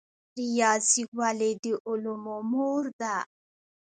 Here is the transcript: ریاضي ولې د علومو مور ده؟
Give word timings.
ریاضي 0.37 1.03
ولې 1.17 1.51
د 1.63 1.65
علومو 1.87 2.37
مور 2.51 2.83
ده؟ 2.99 3.15